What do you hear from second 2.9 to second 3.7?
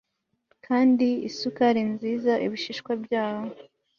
byabo